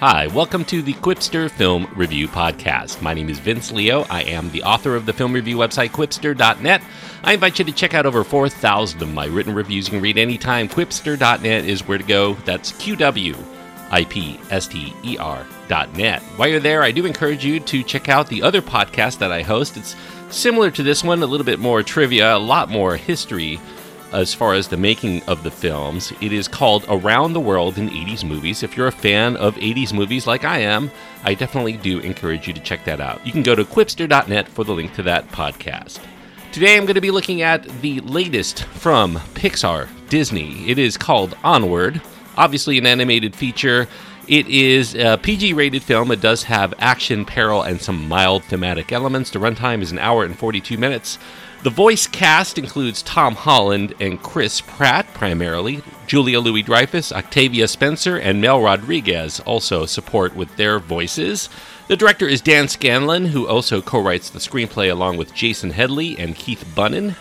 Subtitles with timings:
[0.00, 3.02] Hi, welcome to the Qwipster Film Review Podcast.
[3.02, 4.06] My name is Vince Leo.
[4.08, 6.82] I am the author of the film review website qwipster.net.
[7.22, 9.88] I invite you to check out over 4,000 of my written reviews.
[9.88, 10.70] You can read anytime.
[10.70, 12.32] Qwipster.net is where to go.
[12.46, 13.36] That's Q W
[13.90, 16.22] I P S T E R.net.
[16.22, 19.42] While you're there, I do encourage you to check out the other podcast that I
[19.42, 19.76] host.
[19.76, 19.96] It's
[20.30, 23.60] similar to this one, a little bit more trivia, a lot more history
[24.12, 26.12] as far as the making of the films.
[26.20, 28.62] It is called Around the World in 80s Movies.
[28.62, 30.90] If you're a fan of 80s movies like I am,
[31.24, 33.24] I definitely do encourage you to check that out.
[33.26, 36.00] You can go to qwipster.net for the link to that podcast.
[36.52, 40.68] Today I'm going to be looking at the latest from Pixar Disney.
[40.68, 42.02] It is called Onward,
[42.36, 43.86] obviously an animated feature.
[44.26, 46.10] It is a PG rated film.
[46.10, 49.30] It does have action, peril, and some mild thematic elements.
[49.30, 51.18] The runtime is an hour and 42 minutes.
[51.62, 55.82] The voice cast includes Tom Holland and Chris Pratt primarily.
[56.06, 61.50] Julia Louis Dreyfus, Octavia Spencer, and Mel Rodriguez also support with their voices.
[61.88, 66.18] The director is Dan Scanlon, who also co writes the screenplay along with Jason Headley
[66.18, 67.14] and Keith Bunin.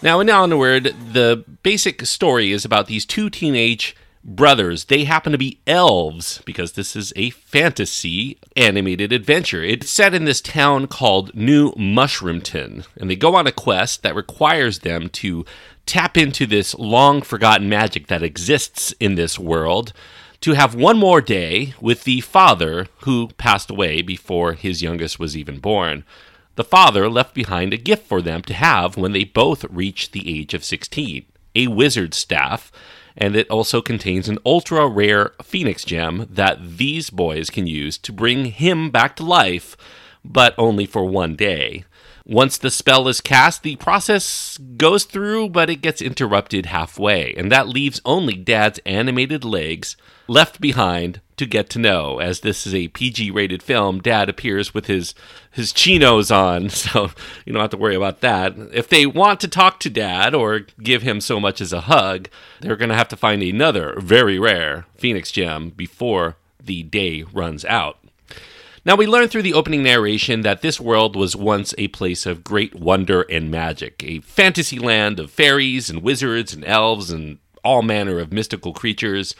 [0.00, 4.86] Now, in Onward, the basic story is about these two teenage brothers.
[4.86, 9.62] They happen to be elves because this is a fantasy animated adventure.
[9.62, 14.14] It's set in this town called New Mushroomton, and they go on a quest that
[14.14, 15.44] requires them to
[15.86, 19.92] tap into this long forgotten magic that exists in this world.
[20.42, 25.36] To have one more day with the father who passed away before his youngest was
[25.36, 26.04] even born.
[26.56, 30.40] The father left behind a gift for them to have when they both reach the
[30.40, 32.70] age of 16 a wizard staff
[33.16, 38.12] and it also contains an ultra rare phoenix gem that these boys can use to
[38.12, 39.76] bring him back to life,
[40.24, 41.84] but only for one day.
[42.26, 47.50] Once the spell is cast, the process goes through, but it gets interrupted halfway, and
[47.50, 49.96] that leaves only Dad's animated legs
[50.28, 52.18] left behind to get to know.
[52.18, 55.14] As this is a PG rated film, Dad appears with his,
[55.50, 57.10] his chinos on, so
[57.44, 58.54] you don't have to worry about that.
[58.72, 62.28] If they want to talk to Dad or give him so much as a hug,
[62.60, 67.64] they're going to have to find another very rare Phoenix gem before the day runs
[67.64, 67.96] out.
[68.84, 72.44] Now, we learn through the opening narration that this world was once a place of
[72.44, 77.82] great wonder and magic, a fantasy land of fairies and wizards and elves and all
[77.82, 79.34] manner of mystical creatures.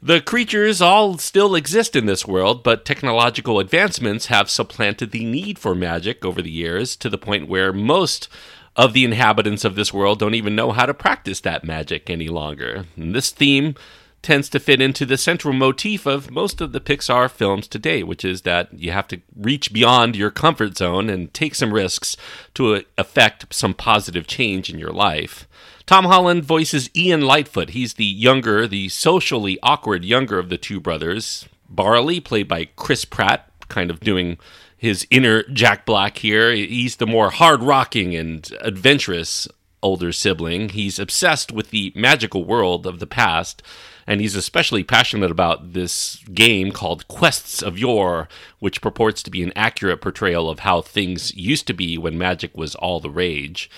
[0.00, 5.58] The creatures all still exist in this world, but technological advancements have supplanted the need
[5.58, 8.28] for magic over the years to the point where most
[8.76, 12.28] of the inhabitants of this world don't even know how to practice that magic any
[12.28, 12.86] longer.
[12.96, 13.74] And this theme
[14.22, 18.24] tends to fit into the central motif of most of the Pixar films today, which
[18.24, 22.16] is that you have to reach beyond your comfort zone and take some risks
[22.54, 25.48] to uh, affect some positive change in your life.
[25.88, 27.70] Tom Holland voices Ian Lightfoot.
[27.70, 31.48] He's the younger, the socially awkward younger of the two brothers.
[31.66, 34.36] Barley, played by Chris Pratt, kind of doing
[34.76, 36.52] his inner Jack Black here.
[36.52, 39.48] He's the more hard rocking and adventurous
[39.82, 40.68] older sibling.
[40.68, 43.62] He's obsessed with the magical world of the past
[44.06, 48.28] and he's especially passionate about this game called Quests of Yore,
[48.58, 52.54] which purports to be an accurate portrayal of how things used to be when magic
[52.58, 53.70] was all the rage.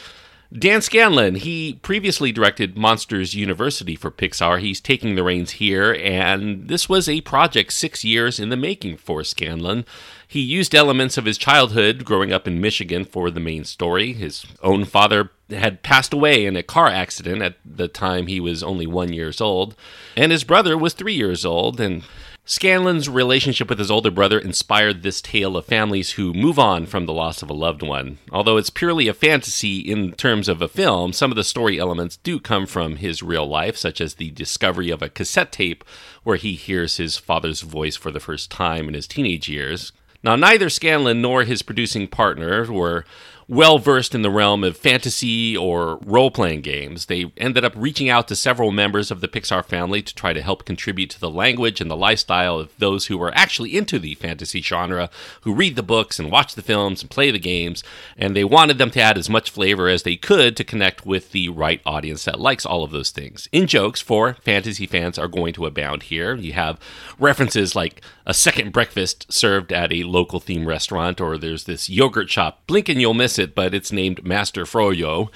[0.52, 4.58] Dan Scanlon, he previously directed Monsters University for Pixar.
[4.58, 8.96] He's taking the reins here, and this was a project six years in the making
[8.96, 9.84] for Scanlon.
[10.26, 14.12] He used elements of his childhood growing up in Michigan for the main story.
[14.12, 18.64] His own father had passed away in a car accident at the time he was
[18.64, 19.76] only one years old,
[20.16, 21.80] and his brother was three years old.
[21.80, 22.02] And
[22.44, 27.06] Scanlon's relationship with his older brother inspired this tale of families who move on from
[27.06, 28.18] the loss of a loved one.
[28.32, 32.16] Although it's purely a fantasy in terms of a film, some of the story elements
[32.16, 35.84] do come from his real life, such as the discovery of a cassette tape
[36.24, 39.92] where he hears his father's voice for the first time in his teenage years.
[40.22, 43.04] Now, neither Scanlon nor his producing partner were
[43.50, 47.06] well versed in the realm of fantasy or role playing games.
[47.06, 50.40] They ended up reaching out to several members of the Pixar family to try to
[50.40, 54.14] help contribute to the language and the lifestyle of those who are actually into the
[54.14, 55.10] fantasy genre,
[55.40, 57.82] who read the books and watch the films and play the games.
[58.16, 61.32] And they wanted them to add as much flavor as they could to connect with
[61.32, 63.48] the right audience that likes all of those things.
[63.50, 66.36] In jokes for fantasy fans are going to abound here.
[66.36, 66.78] You have
[67.18, 72.30] references like a second breakfast served at a local theme restaurant, or there's this yogurt
[72.30, 72.60] shop.
[72.68, 75.30] Blink and you'll miss it, but it's named Master Froyo.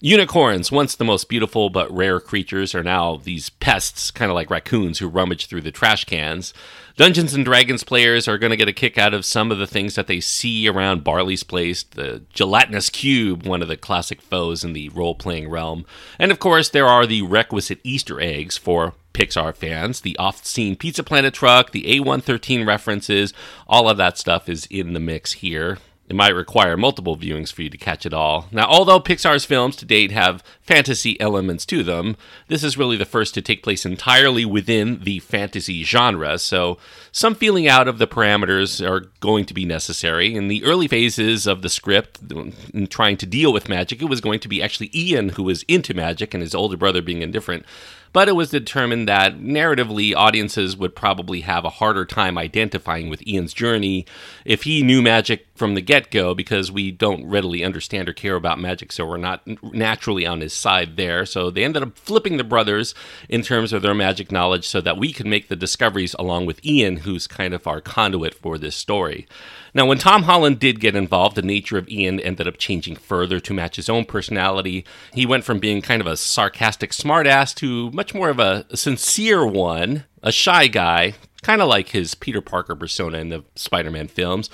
[0.00, 4.50] Unicorns, once the most beautiful but rare creatures, are now these pests, kind of like
[4.50, 6.52] raccoons who rummage through the trash cans.
[6.98, 9.66] Dungeons and Dragons players are going to get a kick out of some of the
[9.66, 14.62] things that they see around Barley's Place, the gelatinous cube, one of the classic foes
[14.62, 15.86] in the role playing realm.
[16.18, 20.02] And of course, there are the requisite Easter eggs for Pixar fans.
[20.02, 23.32] The oft seen Pizza Planet truck, the A113 references,
[23.66, 25.78] all of that stuff is in the mix here.
[26.08, 28.46] It might require multiple viewings for you to catch it all.
[28.52, 32.16] Now, although Pixar's films to date have fantasy elements to them,
[32.46, 36.78] this is really the first to take place entirely within the fantasy genre, so
[37.10, 40.36] some feeling out of the parameters are going to be necessary.
[40.36, 42.20] In the early phases of the script,
[42.72, 45.64] in trying to deal with magic, it was going to be actually Ian who was
[45.64, 47.64] into magic and his older brother being indifferent
[48.16, 53.22] but it was determined that narratively audiences would probably have a harder time identifying with
[53.28, 54.06] Ian's journey
[54.46, 58.34] if he knew magic from the get go because we don't readily understand or care
[58.34, 61.26] about magic, so we're not naturally on his side there.
[61.26, 62.94] So they ended up flipping the brothers
[63.28, 66.64] in terms of their magic knowledge so that we could make the discoveries along with
[66.64, 69.26] Ian, who's kind of our conduit for this story.
[69.76, 73.38] Now, when Tom Holland did get involved, the nature of Ian ended up changing further
[73.40, 74.86] to match his own personality.
[75.12, 79.44] He went from being kind of a sarcastic smartass to much more of a sincere
[79.46, 81.12] one, a shy guy,
[81.42, 84.48] kind of like his Peter Parker persona in the Spider Man films.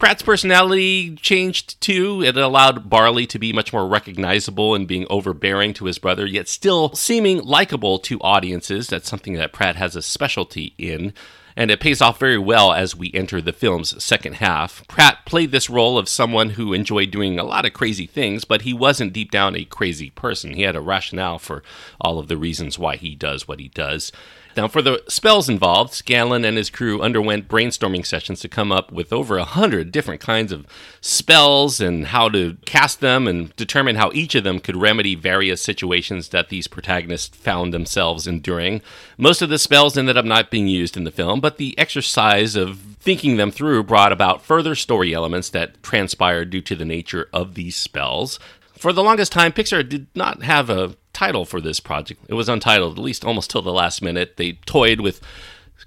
[0.00, 2.20] Pratt's personality changed too.
[2.24, 6.48] It allowed Barley to be much more recognizable and being overbearing to his brother, yet
[6.48, 8.88] still seeming likable to audiences.
[8.88, 11.12] That's something that Pratt has a specialty in
[11.56, 14.86] and it pays off very well as we enter the film's second half.
[14.88, 18.62] Pratt played this role of someone who enjoyed doing a lot of crazy things, but
[18.62, 20.54] he wasn't deep down a crazy person.
[20.54, 21.62] He had a rationale for
[22.00, 24.10] all of the reasons why he does what he does.
[24.56, 28.92] Now, for the spells involved, Scanlon and his crew underwent brainstorming sessions to come up
[28.92, 30.66] with over a hundred different kinds of
[31.00, 35.60] spells and how to cast them and determine how each of them could remedy various
[35.60, 38.80] situations that these protagonists found themselves enduring.
[39.18, 42.54] Most of the spells ended up not being used in the film, but the exercise
[42.54, 47.28] of thinking them through brought about further story elements that transpired due to the nature
[47.32, 48.38] of these spells.
[48.78, 52.20] For the longest time, Pixar did not have a title for this project.
[52.28, 54.36] It was untitled, at least almost till the last minute.
[54.36, 55.20] They toyed with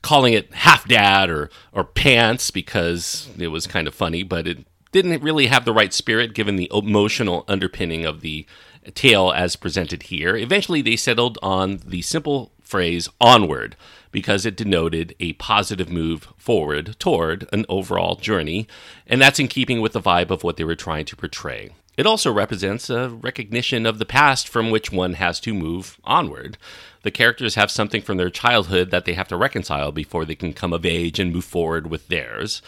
[0.01, 4.65] calling it Half Dad or, or Pants because it was kind of funny, but it
[4.91, 8.45] didn't really have the right spirit given the emotional underpinning of the
[8.93, 10.35] tale as presented here.
[10.35, 13.75] Eventually, they settled on the simple phrase onward
[14.11, 18.67] because it denoted a positive move forward toward an overall journey,
[19.05, 21.71] and that's in keeping with the vibe of what they were trying to portray.
[21.97, 26.59] It also represents a recognition of the past from which one has to move onward.
[27.01, 30.53] The characters have something from their childhood that they have to reconcile before they can
[30.53, 32.61] come of age and move forward with theirs.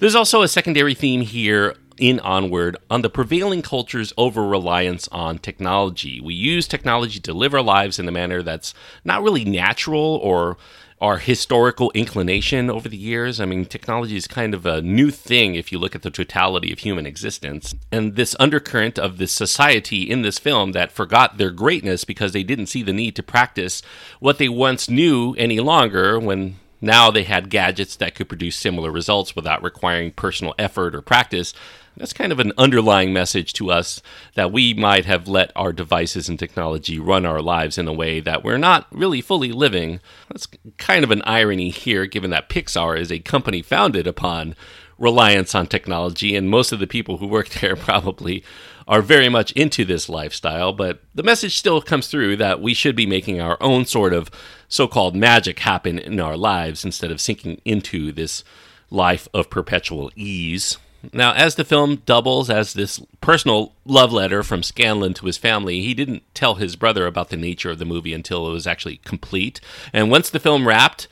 [0.00, 5.38] There's also a secondary theme here in Onward on the prevailing culture's over reliance on
[5.38, 6.20] technology.
[6.20, 8.74] We use technology to live our lives in a manner that's
[9.04, 10.56] not really natural or
[11.02, 13.40] our historical inclination over the years.
[13.40, 16.72] I mean, technology is kind of a new thing if you look at the totality
[16.72, 17.74] of human existence.
[17.90, 22.44] And this undercurrent of this society in this film that forgot their greatness because they
[22.44, 23.82] didn't see the need to practice
[24.20, 28.90] what they once knew any longer when now they had gadgets that could produce similar
[28.90, 31.54] results without requiring personal effort or practice
[31.96, 34.00] that's kind of an underlying message to us
[34.34, 38.20] that we might have let our devices and technology run our lives in a way
[38.20, 40.00] that we're not really fully living.
[40.28, 40.48] That's
[40.78, 44.54] kind of an irony here, given that Pixar is a company founded upon
[45.02, 48.42] reliance on technology, and most of the people who work there probably
[48.88, 50.72] are very much into this lifestyle.
[50.72, 54.30] But the message still comes through that we should be making our own sort of
[54.68, 58.44] so called magic happen in our lives instead of sinking into this
[58.90, 60.78] life of perpetual ease.
[61.12, 65.82] Now, as the film doubles as this personal love letter from Scanlon to his family,
[65.82, 68.98] he didn't tell his brother about the nature of the movie until it was actually
[68.98, 69.60] complete.
[69.92, 71.08] And once the film wrapped,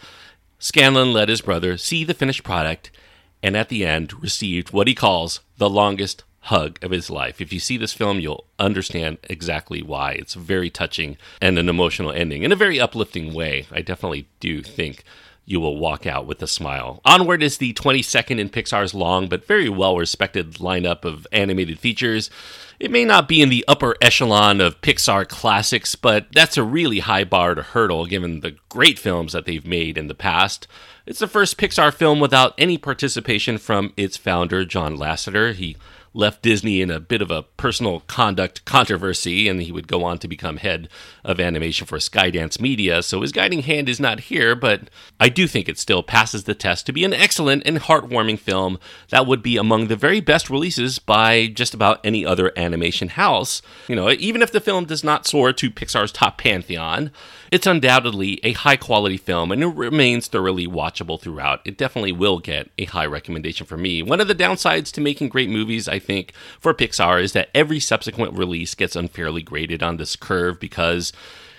[0.61, 2.93] Scanlon let his brother see the finished product
[3.43, 7.41] and at the end received what he calls the longest hug of his life.
[7.41, 10.13] If you see this film, you'll understand exactly why.
[10.13, 13.67] It's very touching and an emotional ending in a very uplifting way.
[13.71, 15.05] I definitely do think
[15.51, 17.01] you will walk out with a smile.
[17.05, 22.31] Onward is the 22nd in Pixar's long but very well respected lineup of animated features.
[22.79, 27.01] It may not be in the upper echelon of Pixar classics, but that's a really
[27.01, 30.69] high bar to hurdle given the great films that they've made in the past.
[31.05, 35.53] It's the first Pixar film without any participation from its founder, John Lasseter.
[35.53, 35.77] He
[36.13, 40.19] left Disney in a bit of a personal conduct controversy, and he would go on
[40.19, 40.89] to become head
[41.25, 43.03] of animation for Skydance Media.
[43.03, 44.91] So his guiding hand is not here, but
[45.21, 48.79] I do think it still passes the test to be an excellent and heartwarming film
[49.11, 53.63] that would be among the very best releases by just about any other animation house.
[53.87, 57.13] You know, even if the film does not soar to Pixar's top pantheon,
[57.53, 61.61] it's undoubtedly a high quality film and it remains thoroughly watchable throughout.
[61.65, 64.03] It definitely will get a high recommendation from me.
[64.03, 67.79] One of the downsides to making great movies, I think, for Pixar is that every
[67.79, 71.13] subsequent release gets unfairly graded on this curve because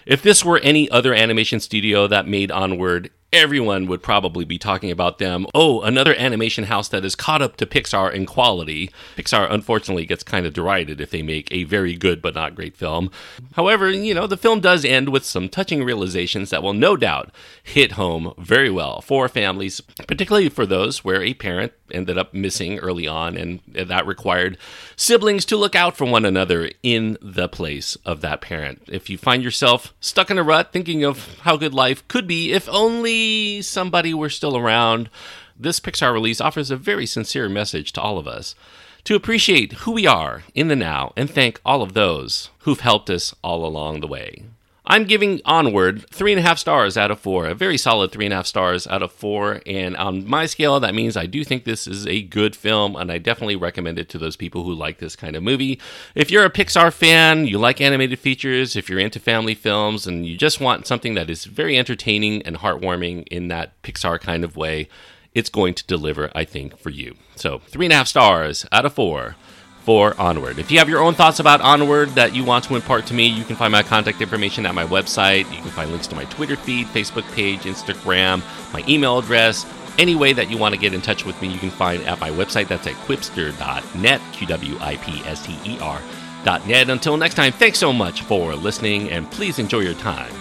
[0.05, 4.91] if this were any other animation studio that made Onward, everyone would probably be talking
[4.91, 5.45] about them.
[5.53, 8.91] Oh, another animation house that is caught up to Pixar in quality.
[9.15, 12.75] Pixar unfortunately gets kind of derided if they make a very good but not great
[12.75, 13.09] film.
[13.53, 17.31] However, you know, the film does end with some touching realizations that will no doubt
[17.63, 22.79] hit home very well for families, particularly for those where a parent ended up missing
[22.79, 24.57] early on and that required
[24.95, 28.81] siblings to look out for one another in the place of that parent.
[28.87, 32.53] If you find yourself stuck in a rut thinking of how good life could be
[32.53, 35.09] if only somebody were still around,
[35.57, 38.55] this Pixar release offers a very sincere message to all of us
[39.03, 43.09] to appreciate who we are in the now and thank all of those who've helped
[43.09, 44.43] us all along the way.
[44.83, 48.25] I'm giving Onward three and a half stars out of four, a very solid three
[48.25, 49.61] and a half stars out of four.
[49.67, 53.11] And on my scale, that means I do think this is a good film, and
[53.11, 55.79] I definitely recommend it to those people who like this kind of movie.
[56.15, 60.25] If you're a Pixar fan, you like animated features, if you're into family films, and
[60.25, 64.57] you just want something that is very entertaining and heartwarming in that Pixar kind of
[64.57, 64.89] way,
[65.35, 67.15] it's going to deliver, I think, for you.
[67.35, 69.35] So, three and a half stars out of four
[69.83, 70.59] for Onward.
[70.59, 73.27] If you have your own thoughts about Onward that you want to impart to me,
[73.27, 75.51] you can find my contact information at my website.
[75.51, 78.41] You can find links to my Twitter feed, Facebook page, Instagram,
[78.73, 79.65] my email address.
[79.97, 82.19] Any way that you want to get in touch with me, you can find at
[82.19, 82.67] my website.
[82.67, 86.89] That's at qwipster.net, Q W I P S T E R.net.
[86.89, 90.33] Until next time, thanks so much for listening, and please enjoy your time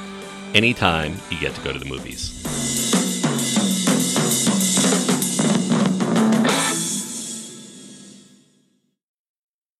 [0.54, 2.59] anytime you get to go to the movies.